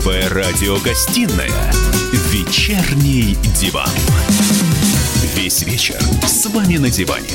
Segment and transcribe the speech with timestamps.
[0.00, 1.72] Первая радиогостинная
[2.30, 3.90] «Вечерний диван».
[5.36, 7.28] Весь вечер с вами на диване.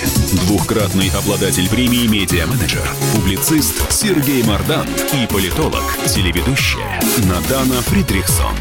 [0.48, 8.56] Двухкратный обладатель премии «Медиа-менеджер», публицист Сергей Мардан и политолог, телеведущая Надана Фридрихсон.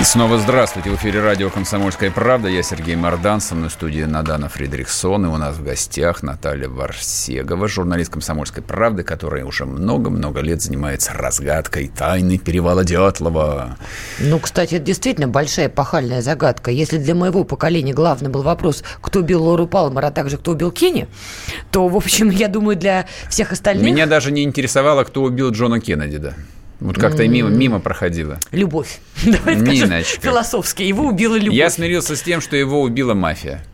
[0.00, 0.90] И снова здравствуйте.
[0.90, 2.48] В эфире радио «Комсомольская правда».
[2.48, 3.40] Я Сергей Мордан.
[3.40, 5.26] Со мной в студии Надана Фридрихсон.
[5.26, 11.12] И у нас в гостях Наталья Варсегова, журналист «Комсомольской правды», которая уже много-много лет занимается
[11.12, 13.76] разгадкой тайны перевала Дятлова.
[14.18, 16.72] Ну, кстати, это действительно большая пахальная загадка.
[16.72, 20.72] Если для моего поколения главный был вопрос, кто убил Лору Палмер, а также кто убил
[20.72, 21.06] Кенни,
[21.70, 23.84] то, в общем, я думаю, для всех остальных...
[23.84, 26.34] Меня даже не интересовало, кто убил Джона Кеннеди, да.
[26.84, 28.38] Вот как-то мимо, мимо проходила.
[28.50, 29.00] Любовь.
[29.24, 30.20] Давай Ниночка.
[30.20, 30.82] Философски.
[30.82, 31.56] Его убила любовь.
[31.56, 33.64] Я смирился с тем, что его убила мафия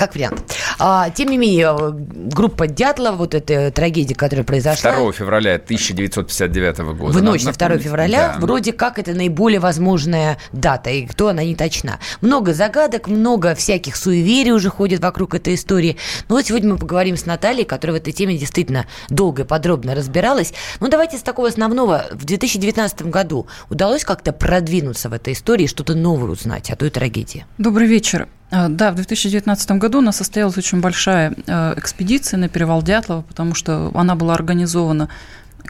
[0.00, 0.42] как вариант.
[0.78, 4.92] А, тем не менее, группа Дятлова, вот эта трагедия, которая произошла...
[4.96, 7.18] 2 февраля 1959 года.
[7.18, 8.40] В ночь на 2 февраля, да.
[8.40, 11.98] вроде как это наиболее возможная дата, и кто она не точна.
[12.22, 15.98] Много загадок, много всяких суеверий уже ходит вокруг этой истории.
[16.30, 19.94] Но вот сегодня мы поговорим с Натальей, которая в этой теме действительно долго и подробно
[19.94, 20.54] разбиралась.
[20.80, 22.06] Ну, давайте с такого основного.
[22.12, 27.44] В 2019 году удалось как-то продвинуться в этой истории, что-то новое узнать о той трагедии?
[27.58, 28.28] Добрый вечер.
[28.50, 33.22] А, да, в 2019 году у нас состоялась очень большая э, экспедиция на перевал Дятлова,
[33.22, 35.08] потому что она была организована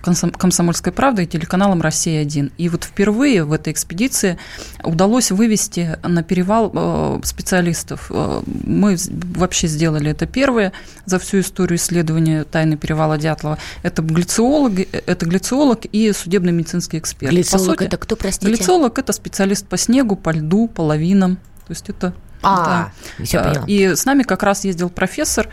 [0.02, 2.52] «Комсомольской правдой» и телеканалом «Россия-1».
[2.56, 4.38] И вот впервые в этой экспедиции
[4.82, 8.06] удалось вывести на перевал э, специалистов.
[8.10, 8.96] Э, мы
[9.34, 10.72] вообще сделали это первое
[11.04, 13.58] за всю историю исследования тайны перевала Дятлова.
[13.82, 17.32] Это глициолог, это глициолог и судебный медицинский эксперт.
[17.32, 18.46] Глициолог– это кто, простите?
[18.46, 21.36] Глициолог– это специалист по снегу, по льду, по лавинам.
[21.66, 23.24] То есть это а, да.
[23.24, 23.64] все поняла.
[23.66, 25.48] И с нами как раз ездил профессор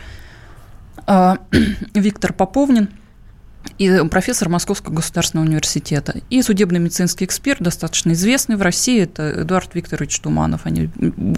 [1.06, 1.36] э,
[1.94, 2.90] Виктор Поповнин,
[3.78, 10.20] и профессор Московского государственного университета, и судебно-медицинский эксперт, достаточно известный в России, это Эдуард Викторович
[10.20, 10.62] Туманов.
[10.64, 10.90] Они,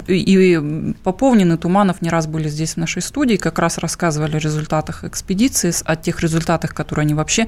[0.06, 4.38] и Поповнин и Туманов не раз были здесь в нашей студии, как раз рассказывали о
[4.38, 7.46] результатах экспедиции, о тех результатах, которые они вообще,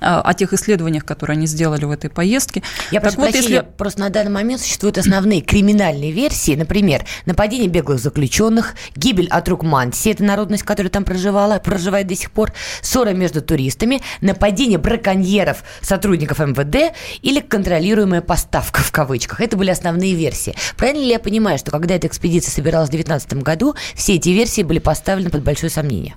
[0.00, 2.62] а, о тех исследованиях, которые они сделали в этой поездке.
[2.90, 3.64] Я так прошу вот, если...
[3.76, 9.62] просто на данный момент существуют основные криминальные версии, например, нападение беглых заключенных, гибель от рук
[9.62, 15.64] Манси, это народность, которая там проживала, проживает до сих пор, ссора между туристами, нападение браконьеров
[15.80, 19.40] сотрудников МВД или контролируемая поставка в кавычках.
[19.40, 20.54] Это были основные версии.
[20.76, 24.62] Правильно ли я понимаю, что когда эта экспедиция собиралась в 2019 году, все эти версии
[24.62, 26.14] были поставлены под большое сомнение?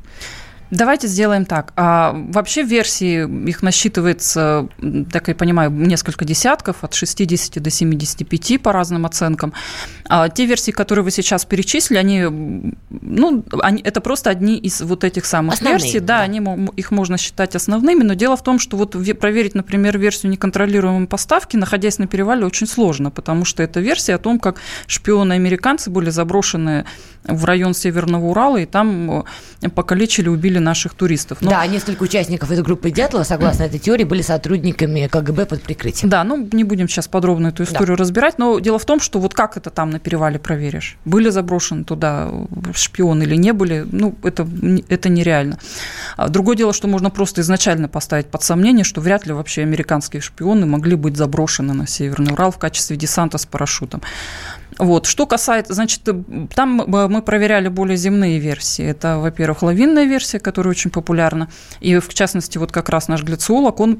[0.73, 1.71] Давайте сделаем так.
[1.75, 4.67] А, вообще версии, их насчитывается,
[5.11, 9.53] так я понимаю, несколько десятков, от 60 до 75 по разным оценкам.
[10.09, 15.03] А те версии, которые вы сейчас перечислили, они, ну, они, это просто одни из вот
[15.03, 15.99] этих самых Основные, версий.
[15.99, 16.21] Да, да.
[16.21, 16.41] Они,
[16.75, 21.55] их можно считать основными, но дело в том, что вот проверить, например, версию неконтролируемой поставки,
[21.55, 26.85] находясь на перевале, очень сложно, потому что это версия о том, как шпионы-американцы были заброшены
[27.23, 29.23] в район Северного Урала, и там
[29.75, 31.39] покалечили, убили наших туристов.
[31.41, 31.49] Но...
[31.49, 36.09] Да, несколько участников этой группы Дятлова, согласно этой теории, были сотрудниками КГБ под прикрытием.
[36.09, 38.01] Да, ну не будем сейчас подробно эту историю да.
[38.01, 40.97] разбирать, но дело в том, что вот как это там на перевале проверишь?
[41.05, 42.31] Были заброшены туда
[42.73, 43.85] шпионы или не были?
[43.91, 44.47] Ну, это,
[44.89, 45.59] это нереально.
[46.17, 50.21] А другое дело, что можно просто изначально поставить под сомнение, что вряд ли вообще американские
[50.21, 54.01] шпионы могли быть заброшены на Северный Урал в качестве десанта с парашютом.
[54.77, 55.05] Вот.
[55.05, 56.01] Что касается, значит,
[56.55, 58.85] там мы проверяли более земные версии.
[58.85, 61.49] Это, во-первых, лавинная версия, которая очень популярна.
[61.79, 63.99] И, в частности, вот как раз наш глициолог, он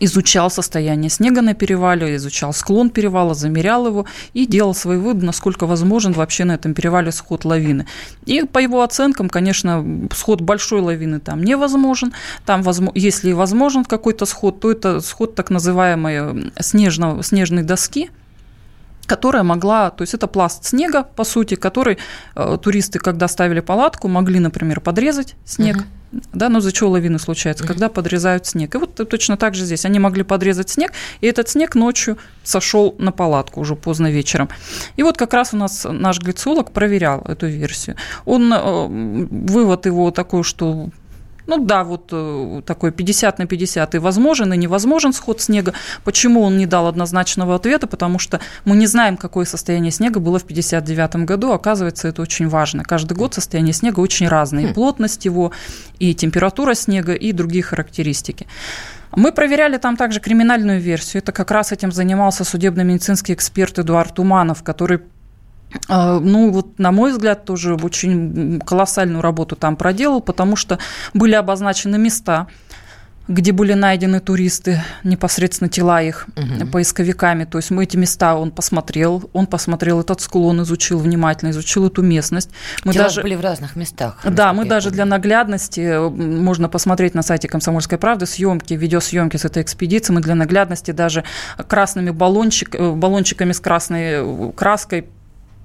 [0.00, 5.66] изучал состояние снега на перевале, изучал склон перевала, замерял его и делал свои выводы, насколько
[5.66, 7.86] возможен вообще на этом перевале сход лавины.
[8.24, 12.12] И по его оценкам, конечно, сход большой лавины там невозможен.
[12.46, 12.64] Там,
[12.94, 18.10] если и возможен какой-то сход, то это сход так называемой снежного, снежной доски–
[19.12, 21.98] которая могла, то есть это пласт снега, по сути, который
[22.34, 26.22] э, туристы, когда ставили палатку, могли, например, подрезать снег, uh-huh.
[26.32, 27.66] да, но за чего лавины случается, uh-huh.
[27.66, 28.74] когда подрезают снег.
[28.74, 29.84] И вот точно так же здесь.
[29.84, 34.48] Они могли подрезать снег, и этот снег ночью сошел на палатку уже поздно вечером.
[34.96, 37.96] И вот как раз у нас наш глициолог проверял эту версию.
[38.24, 38.86] Он, э,
[39.52, 40.88] вывод его такой, что
[41.46, 45.74] ну да, вот э, такой 50 на 50 и возможен, и невозможен сход снега.
[46.04, 47.86] Почему он не дал однозначного ответа?
[47.86, 51.52] Потому что мы не знаем, какое состояние снега было в 59 году.
[51.52, 52.84] Оказывается, это очень важно.
[52.84, 54.64] Каждый год состояние снега очень разное.
[54.64, 54.74] И хм.
[54.74, 55.52] плотность его,
[55.98, 58.46] и температура снега, и другие характеристики.
[59.14, 61.22] Мы проверяли там также криминальную версию.
[61.22, 65.00] Это как раз этим занимался судебно-медицинский эксперт Эдуард Туманов, который
[65.88, 70.78] ну, вот, на мой взгляд, тоже очень колоссальную работу там проделал, потому что
[71.14, 72.48] были обозначены места,
[73.28, 76.66] где были найдены туристы, непосредственно тела их угу.
[76.68, 77.44] поисковиками.
[77.44, 82.02] То есть мы эти места, он посмотрел, он посмотрел этот склон, изучил внимательно, изучил эту
[82.02, 82.50] местность.
[82.84, 84.18] Мы тела даже были в разных местах.
[84.24, 89.62] Да, мы даже для наглядности, можно посмотреть на сайте «Комсомольской правды» съемки, видеосъемки с этой
[89.62, 90.12] экспедиции.
[90.12, 91.24] Мы для наглядности даже
[91.68, 95.06] красными баллончик, э, баллончиками с красной э, краской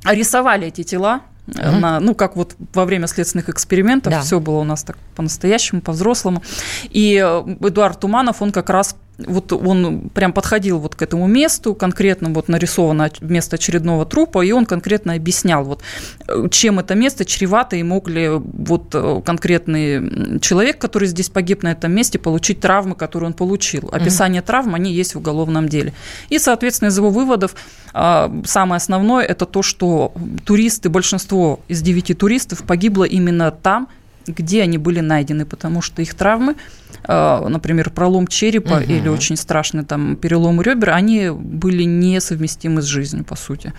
[0.06, 1.58] рисовали эти тела, угу.
[1.58, 4.22] на, ну, как вот во время следственных экспериментов, да.
[4.22, 6.44] все было у нас так по-настоящему, по-взрослому.
[6.90, 11.74] И э, Эдуард Туманов, он как раз вот он прям подходил вот к этому месту,
[11.74, 15.82] конкретно вот нарисовано место очередного трупа, и он конкретно объяснял, вот,
[16.28, 21.64] э, чем это место чревато, и мог ли вот э, конкретный человек, который здесь погиб
[21.64, 23.90] на этом месте, получить травмы, которые он получил.
[23.92, 24.48] Описание угу.
[24.48, 25.94] травм, они есть в уголовном деле.
[26.30, 27.56] И, соответственно, из его выводов
[27.94, 30.14] а, самое основное– это то, что
[30.46, 33.88] туристы, большинство из девяти туристов погибло именно там,
[34.28, 36.56] где они были найдены, потому что их травмы,
[37.04, 38.84] а, например, пролом черепа угу.
[38.84, 43.74] или очень страшный там перелом ребер, они были несовместимы с жизнью, по сути.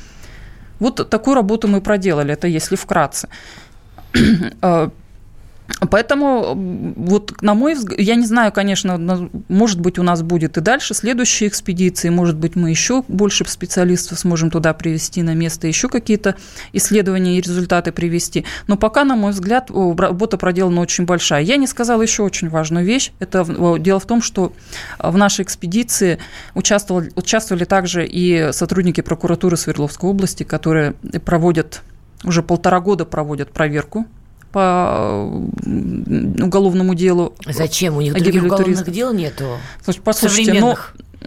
[0.79, 3.29] Вот такую работу мы проделали, это если вкратце.
[5.91, 6.55] Поэтому,
[6.97, 10.95] вот, на мой взгляд, я не знаю, конечно, может быть, у нас будет и дальше
[10.95, 16.37] следующие экспедиции, может быть, мы еще больше специалистов сможем туда привести на место, еще какие-то
[16.73, 18.45] исследования и результаты привести.
[18.67, 21.43] Но пока, на мой взгляд, работа проделана очень большая.
[21.43, 23.13] Я не сказала еще очень важную вещь.
[23.19, 23.45] Это
[23.79, 24.53] дело в том, что
[24.99, 26.19] в нашей экспедиции
[26.55, 30.95] участвовали, участвовали также и сотрудники прокуратуры Свердловской области, которые
[31.25, 31.83] проводят
[32.25, 34.07] уже полтора года проводят проверку
[34.53, 35.31] по
[35.65, 37.35] уголовному делу.
[37.47, 37.97] Зачем?
[37.97, 39.59] У них других уголовных дел нету?
[39.83, 40.77] Слушайте, послушайте, но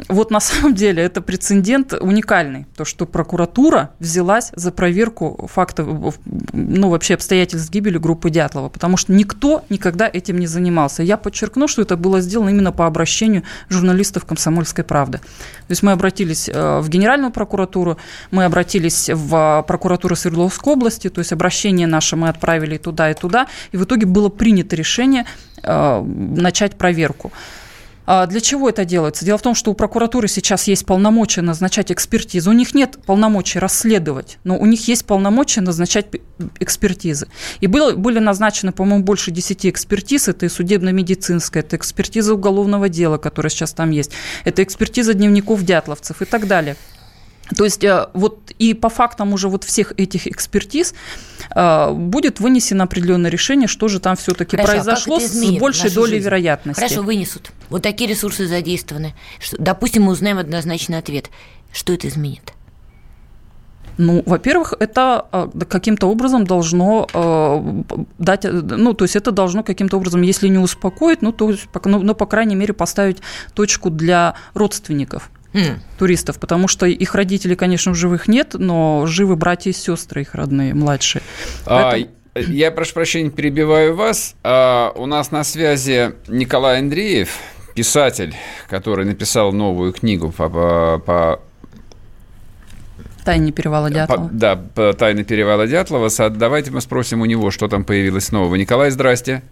[0.08, 6.16] вот на самом деле это прецедент уникальный, то, что прокуратура взялась за проверку фактов,
[6.54, 11.04] ну, вообще обстоятельств гибели группы Дятлова, потому что никто никогда этим не занимался.
[11.04, 15.18] Я подчеркну, что это было сделано именно по обращению журналистов «Комсомольской правды».
[15.18, 17.98] То есть мы обратились э, в Генеральную прокуратуру,
[18.32, 23.48] мы обратились в прокуратуру Свердловской области, то есть обращение наше мы отправили туда, и туда,
[23.72, 25.26] и в итоге было принято решение
[25.64, 27.32] э, начать проверку.
[28.14, 29.24] А для чего это делается?
[29.24, 32.50] Дело в том, что у прокуратуры сейчас есть полномочия назначать экспертизу.
[32.50, 36.08] У них нет полномочий расследовать, но у них есть полномочия назначать
[36.60, 37.30] экспертизы.
[37.62, 40.28] И было, были назначены, по-моему, больше 10 экспертиз.
[40.28, 44.12] Это и судебно-медицинская, это экспертиза уголовного дела, которая сейчас там есть,
[44.44, 46.76] это экспертиза дневников дятловцев и так далее.
[47.56, 50.94] То есть э, вот и по фактам уже вот всех этих экспертиз
[51.54, 56.14] э, будет вынесено определенное решение, что же там все-таки а произошло а с большей долей
[56.14, 56.26] жизнь?
[56.26, 56.80] вероятности.
[56.80, 57.52] Хорошо, вынесут.
[57.70, 59.14] Вот такие ресурсы задействованы.
[59.58, 61.30] Допустим, мы узнаем однозначный ответ.
[61.74, 62.54] Что это изменит?
[63.98, 67.84] Ну, во-первых, это э, каким-то образом должно
[68.18, 71.54] дать, ну, то есть это должно каким-то образом, если не успокоить, ну, то,
[71.86, 73.18] ну, ну, по крайней мере, поставить
[73.54, 75.80] точку для родственников mm.
[75.98, 80.36] туристов, потому что их родителей, конечно, в живых нет, но живы братья и сестры их
[80.36, 81.22] родные, младшие.
[81.66, 82.16] А, Поэтому...
[82.34, 84.36] Я прошу прощения, перебиваю вас.
[84.44, 87.38] А, у нас на связи Николай Андреев,
[87.76, 88.36] писатель,
[88.70, 91.42] который написал новую книгу по, по, по
[93.24, 94.28] Тайны перевала Дятлова.
[94.28, 96.10] По, да, по тайны перевала Дятлова.
[96.32, 98.56] Давайте мы спросим у него, что там появилось нового.
[98.56, 99.44] Николай, здрасте.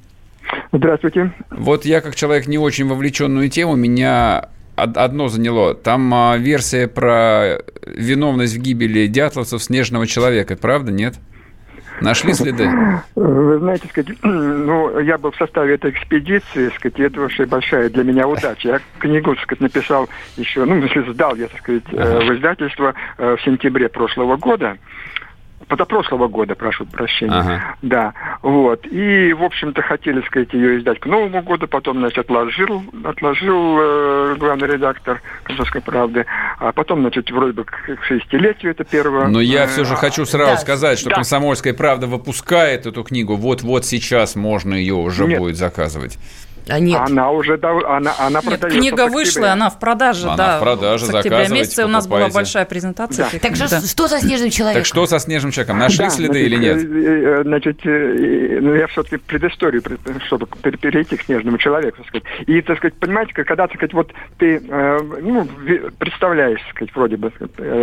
[0.72, 1.34] Здравствуйте.
[1.52, 4.50] Вот я, как человек не очень вовлеченную тему, меня
[4.84, 5.76] одно заняло.
[5.76, 11.16] Там а, версия про виновность в гибели дятловцев снежного человека, правда, нет?
[12.02, 12.69] Нашли следы?
[13.16, 18.04] Вы знаете, сказать, ну, я был в составе этой экспедиции, сказать, это вообще большая для
[18.04, 18.69] меня удача.
[18.69, 22.26] Я книгу, сказать, написал еще, ну, если сдал я, так сказать, ага.
[22.26, 24.78] в издательство э, в сентябре прошлого года
[25.69, 27.31] позапрошлого года, прошу прощения.
[27.31, 27.76] Ага.
[27.81, 28.85] Да, вот.
[28.88, 34.35] И, в общем-то, хотели, сказать, ее издать к Новому году, потом, значит, отложил, отложил э,
[34.38, 36.26] главный редактор «Комсомольской правды»,
[36.57, 39.28] а потом, значит, вроде бы к 60-летию это первое.
[39.28, 40.57] Но я все же хочу сразу да.
[40.57, 41.16] сказать, что да.
[41.16, 45.40] «Комсомольская правда» выпускает эту книгу, вот-вот сейчас можно ее уже Нет.
[45.40, 46.18] будет заказывать.
[46.69, 46.99] А нет.
[46.99, 50.57] Она уже она, она нет, Книга вышла, она в продаже, она да.
[50.57, 53.28] в продаже, с октября месяца у нас была большая презентация.
[53.31, 53.40] Да.
[53.40, 53.81] Так да.
[53.81, 54.81] что со снежным человеком?
[54.81, 55.80] Так что со снежным человеком?
[55.80, 56.78] Нашли да, следы значит, или нет?
[56.78, 59.81] Э, э, значит, э, ну, я все-таки предысторию,
[60.26, 62.23] чтобы перейти к снежному человеку, так сказать.
[62.47, 65.47] И, так сказать, понимаете, когда, так сказать, вот ты ну,
[65.97, 67.31] представляешь, так сказать, вроде бы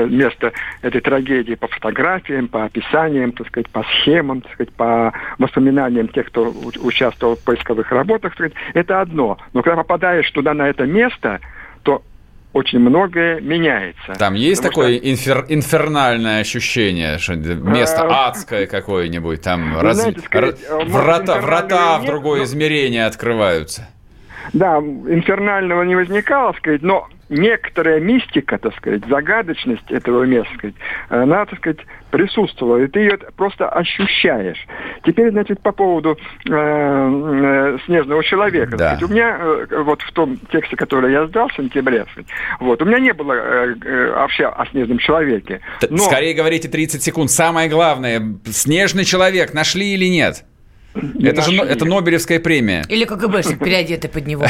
[0.09, 0.53] место
[0.83, 6.27] этой трагедии по фотографиям, по описаниям, так сказать, по схемам, так сказать, по воспоминаниям тех,
[6.27, 6.53] кто
[6.83, 9.39] участвовал в поисковых работах, так сказать, это одно.
[9.55, 11.41] Но когда попадаешь туда, на это место,
[11.83, 12.03] то
[12.53, 14.15] очень многое меняется.
[14.19, 15.11] Там есть Потому такое что...
[15.11, 15.45] инфер...
[15.49, 20.03] инфернальное ощущение, что место э, адское какое-нибудь, там раз...
[20.25, 23.89] сказать, врата, врата в другое измерение открываются.
[24.53, 30.77] Да, инфернального не возникало, сказать, но некоторая мистика, так сказать, загадочность этого места, сказать,
[31.09, 31.79] она, так сказать,
[32.11, 34.59] присутствовала, и ты ее просто ощущаешь.
[35.05, 36.17] Теперь, значит, по поводу
[36.49, 38.77] э, э, снежного человека.
[38.77, 38.97] Да.
[38.97, 42.29] Сказать, у меня э, вот в том тексте, который я сдал в сентябре, сказать,
[42.61, 45.61] вот, у меня не было э, э, вообще о снежном человеке.
[45.91, 45.99] Но...
[45.99, 47.31] Скорее говорите 30 секунд.
[47.31, 50.45] Самое главное, снежный человек нашли или нет?
[51.21, 51.57] Это нашли.
[51.57, 52.85] же это Нобелевская премия.
[52.89, 54.47] Или КГБшник переодетый под него.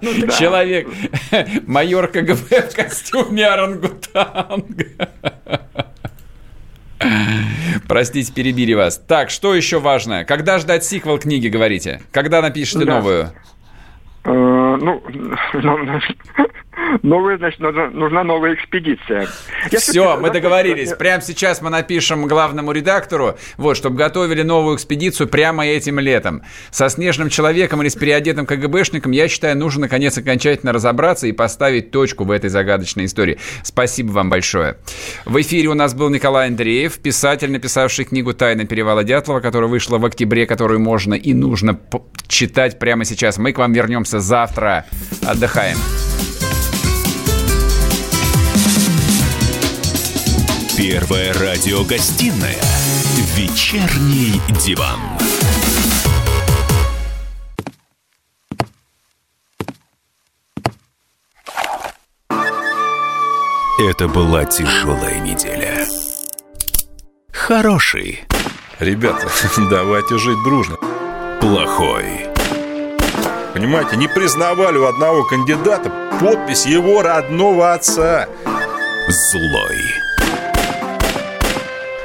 [0.00, 0.88] Ну, Человек,
[1.66, 4.86] майор КГБ в костюме орангутанга.
[7.88, 8.98] Простите, перебили вас.
[8.98, 10.24] Так, что еще важное?
[10.24, 12.00] Когда ждать сиквел книги, говорите?
[12.10, 13.32] Когда напишете новую?
[14.24, 15.02] Э, ну,
[17.02, 19.28] новая, значит, нужна новая экспедиция.
[19.70, 20.90] Я Все, мы договорились.
[20.90, 20.96] Я...
[20.96, 26.42] Прямо сейчас мы напишем главному редактору, вот, чтобы готовили новую экспедицию прямо этим летом.
[26.70, 31.90] Со снежным человеком или с переодетым КГБшником, я считаю, нужно, наконец, окончательно разобраться и поставить
[31.90, 33.38] точку в этой загадочной истории.
[33.62, 34.76] Спасибо вам большое.
[35.24, 39.98] В эфире у нас был Николай Андреев, писатель, написавший книгу «Тайна перевала Дятлова», которая вышла
[39.98, 41.78] в октябре, которую можно и нужно
[42.28, 43.38] читать прямо сейчас.
[43.38, 44.86] Мы к вам вернемся завтра.
[45.26, 45.76] Отдыхаем.
[50.82, 52.60] Первая радиогостинная
[53.36, 54.98] «Вечерний диван».
[63.78, 65.86] Это была тяжелая неделя.
[67.30, 68.24] Хороший.
[68.80, 69.28] Ребята,
[69.70, 70.78] давайте жить дружно.
[71.40, 72.26] Плохой.
[73.54, 78.26] Понимаете, не признавали у одного кандидата подпись его родного отца.
[79.06, 80.01] Злой.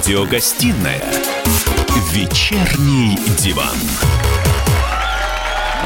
[0.00, 1.04] Радиогостинная
[2.12, 3.76] «Вечерний диван».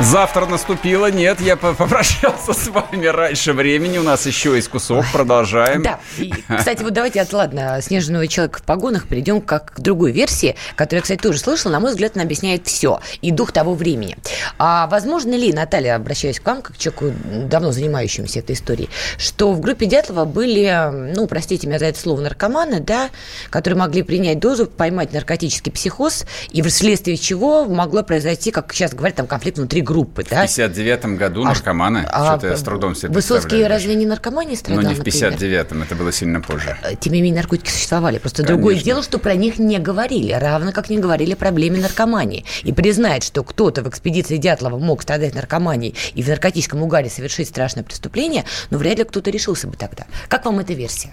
[0.00, 1.08] Завтра наступило.
[1.10, 3.98] Нет, я попрощался с вами раньше времени.
[3.98, 5.04] У нас еще есть кусок.
[5.12, 5.82] Продолжаем.
[5.82, 6.00] Да.
[6.18, 10.56] И, кстати, вот давайте от, ладно, снежного человека в погонах перейдем как к другой версии,
[10.74, 11.70] которую я, кстати, тоже слышала.
[11.70, 13.00] На мой взгляд, она объясняет все.
[13.22, 14.16] И дух того времени.
[14.58, 17.12] А возможно ли, Наталья, обращаюсь к вам, как человеку,
[17.46, 22.20] давно занимающемуся этой историей, что в группе Дятлова были, ну, простите меня за это слово,
[22.20, 23.10] наркоманы, да,
[23.48, 29.16] которые могли принять дозу, поймать наркотический психоз, и вследствие чего могло произойти, как сейчас говорят,
[29.16, 30.46] там конфликт внутри группы, да?
[30.46, 34.56] В 59 году а наркоманы, а, что-то я с трудом себе Высоцкий разве не наркоманией
[34.56, 36.76] страдал, Ну, не в 59-м, это было сильно позже.
[36.82, 38.18] Э, тем не менее, наркотики существовали.
[38.18, 38.56] Просто Конечно.
[38.56, 42.44] другое дело, что про них не говорили, равно как не говорили о проблеме наркомании.
[42.62, 47.48] И признать, что кто-то в экспедиции Дятлова мог страдать наркоманией и в наркотическом угаре совершить
[47.48, 50.04] страшное преступление, ну, вряд ли кто-то решился бы тогда.
[50.28, 51.10] Как вам эта версия?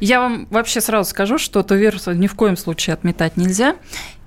[0.00, 3.76] Я вам вообще сразу скажу, что эту версию ни в коем случае отметать нельзя.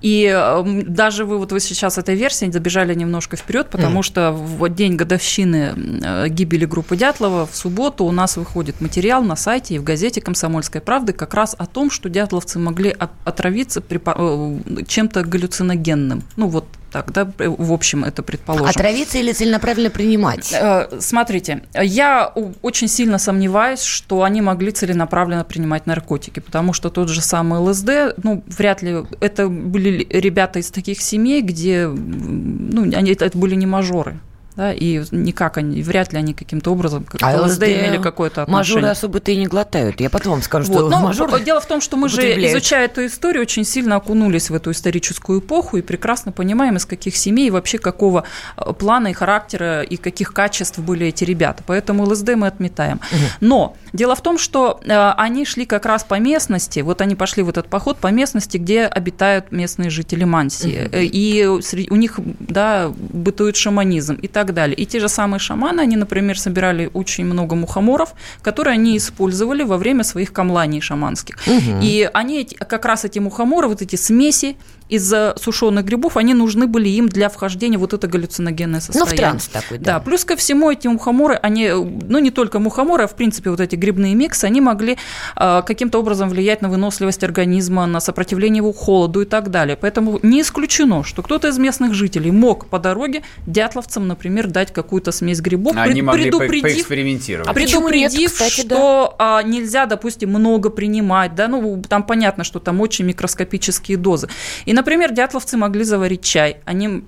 [0.04, 4.02] И эм, даже вы вот вы сейчас этой версии забежали немножко вперед, потому mm.
[4.02, 5.72] что в день годовщины
[6.04, 10.20] э, гибели группы Дятлова в субботу у нас выходит материал на сайте и в газете
[10.20, 12.94] «Комсомольской правды» как раз о том, что дятловцы могли
[13.24, 16.22] отравиться э, чем-то галлюциногенным.
[16.36, 18.68] Ну вот так, да, в общем, это предположим.
[18.68, 20.52] Отравиться или целенаправленно принимать?
[20.52, 22.32] Э, смотрите, я
[22.62, 28.14] очень сильно сомневаюсь, что они могли целенаправленно принимать наркотики, потому что тот же самый ЛСД,
[28.22, 33.66] ну, вряд ли, это были ребята из таких семей, где, ну, они, это были не
[33.66, 34.20] мажоры,
[34.56, 38.76] да, и никак они, вряд ли они каким-то образом как а ЛСД имели какое-то отношение.
[38.76, 40.00] Мажоры особо-то и не глотают.
[40.00, 40.78] Я потом вам скажу, вот.
[40.78, 44.50] что Но мажоры Дело в том, что мы же, изучая эту историю, очень сильно окунулись
[44.50, 48.24] в эту историческую эпоху и прекрасно понимаем, из каких семей, вообще какого
[48.56, 51.64] э, плана и характера и каких качеств были эти ребята.
[51.66, 53.00] Поэтому ЛСД мы отметаем.
[53.40, 57.42] Но дело в том, что э, они шли как раз по местности, вот они пошли
[57.42, 60.86] в этот поход по местности, где обитают местные жители Мансии.
[60.86, 60.96] Угу.
[61.00, 64.76] И у них, да, бытует шаманизм и так так далее.
[64.76, 69.76] И те же самые шаманы, они, например, собирали очень много мухоморов, которые они использовали во
[69.76, 71.36] время своих камланий шаманских.
[71.46, 71.80] Угу.
[71.82, 74.56] И они как раз эти мухоморы, вот эти смеси,
[74.88, 79.10] из сушеных грибов, они нужны были им для вхождения вот это галлюциногенное состояние.
[79.10, 79.94] Ну, в транс такой, да.
[79.94, 83.60] Да, плюс ко всему эти мухоморы, они, ну, не только мухоморы, а, в принципе, вот
[83.60, 84.96] эти грибные миксы, они могли
[85.36, 89.76] э, каким-то образом влиять на выносливость организма, на сопротивление его холоду и так далее.
[89.76, 95.12] Поэтому не исключено, что кто-то из местных жителей мог по дороге дятловцам, например, дать какую-то
[95.12, 97.48] смесь грибов, Они могли предупредив, поэкспериментировать.
[97.48, 102.44] А почему нет, предупредив, кстати, что а, нельзя, допустим, много принимать, да, ну, там понятно,
[102.44, 104.28] что там очень микроскопические дозы.
[104.64, 107.04] И, например, дятловцы могли заварить чай, они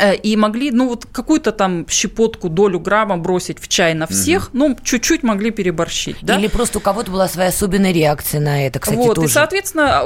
[0.00, 4.50] э, и могли, ну, вот какую-то там щепотку, долю грамма бросить в чай на всех,
[4.52, 6.38] ну, чуть-чуть могли переборщить, да?
[6.38, 9.28] Или просто у кого-то была своя особенная реакция на это, кстати, вот, тоже.
[9.28, 10.04] и, соответственно,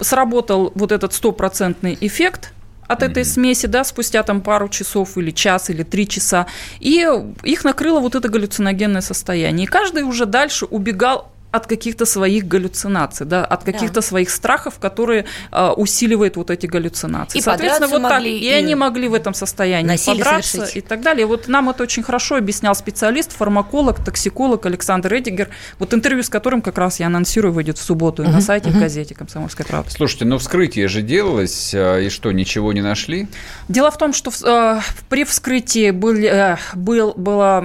[0.00, 2.52] сработал вот этот стопроцентный эффект
[2.90, 6.46] от этой смеси, да, спустя там пару часов или час, или три часа,
[6.80, 7.06] и
[7.44, 9.66] их накрыло вот это галлюциногенное состояние.
[9.66, 15.24] И каждый уже дальше убегал от каких-то своих галлюцинаций, да, от каких-то своих страхов, которые
[15.50, 17.38] э, усиливают вот эти галлюцинации.
[17.38, 20.76] И Соответственно, вот так, и, и они могли в этом состоянии подраться совершить.
[20.76, 21.26] и так далее.
[21.26, 26.62] Вот нам это очень хорошо объяснял специалист, фармаколог, токсиколог Александр Эдигер, вот интервью с которым
[26.62, 29.90] как раз я анонсирую, выйдет в субботу и на сайте, в газете «Комсомольская правда».
[29.90, 33.28] Слушайте, ну вскрытие же делалось, э, и что, ничего не нашли?
[33.68, 37.64] Дело в том, что э, при вскрытии были, э, был, была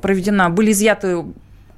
[0.00, 1.24] проведена, были изъяты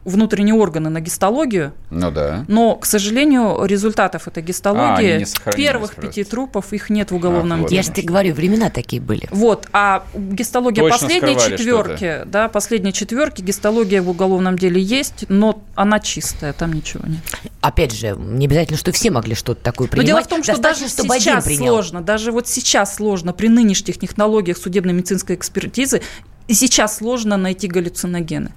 [0.05, 2.45] внутренние органы на гистологию, Ну да.
[2.49, 6.09] но, к сожалению, результатов этой А, гистологии, сохранились первых просто.
[6.09, 7.77] пяти трупов, их нет в уголовном вот деле.
[7.81, 9.29] Я же тебе говорю, времена такие были.
[9.31, 15.63] Вот, а гистология Точно последней четверки, да, последней четверки, гистология в уголовном деле есть, но
[15.75, 17.21] она чистая, там ничего нет.
[17.61, 20.07] Опять же, не обязательно, что все могли что-то такое Но принимать.
[20.07, 21.67] дело в том, что Достаточно, даже чтобы один сейчас принял.
[21.67, 26.01] сложно, даже вот сейчас сложно при нынешних технологиях судебно-медицинской экспертизы,
[26.49, 28.53] и сейчас сложно найти галлюциногены.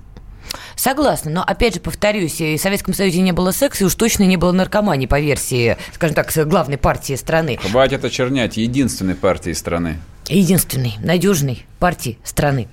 [0.75, 4.23] Согласна, но опять же повторюсь, и в Советском Союзе не было секса, и уж точно
[4.23, 7.57] не было наркомании, по версии, скажем так, главной партии страны.
[7.57, 10.00] Хватит очернять единственной партии страны.
[10.27, 12.67] Единственной, надежной партии страны.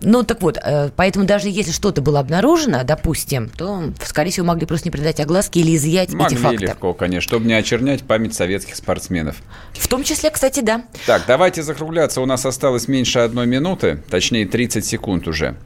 [0.00, 4.66] Ну, так вот, э, поэтому даже если что-то было обнаружено, допустим, то, скорее всего, могли
[4.66, 6.66] просто не придать огласки или изъять эти Могли факты.
[6.66, 9.36] легко, конечно, чтобы не очернять память советских спортсменов.
[9.72, 10.84] В том числе, кстати, да.
[11.06, 12.20] Так, давайте закругляться.
[12.20, 15.56] У нас осталось меньше одной минуты, точнее 30 секунд уже.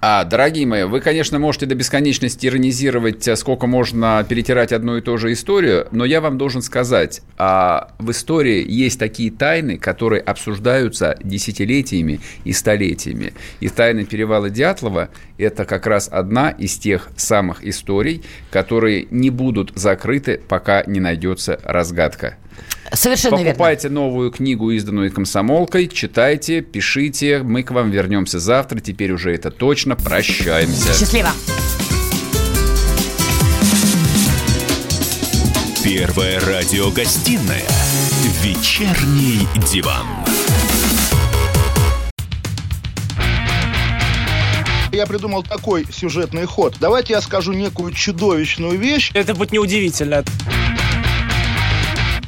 [0.00, 5.00] А, дорогие мои, вы, конечно, можете до бесконечности иронизировать, а, сколько можно перетирать одну и
[5.00, 10.20] ту же историю, но я вам должен сказать, а, в истории есть такие тайны, которые
[10.20, 13.32] обсуждаются десятилетиями и столетиями.
[13.60, 19.72] И тайна перевала Дятлова– это как раз одна из тех самых историй, которые не будут
[19.74, 22.36] закрыты, пока не найдется разгадка.
[22.92, 23.52] Совершенно верно.
[23.52, 27.42] Покупайте новую книгу, изданную комсомолкой, читайте, пишите.
[27.42, 28.80] Мы к вам вернемся завтра.
[28.80, 29.96] Теперь уже это точно.
[29.96, 30.98] Прощаемся.
[30.98, 31.30] Счастливо.
[35.84, 37.62] Первая радиогостинная
[38.42, 40.06] «Вечерний диван».
[44.92, 46.74] Я придумал такой сюжетный ход.
[46.80, 49.10] Давайте я скажу некую чудовищную вещь.
[49.14, 50.24] Это будет неудивительно.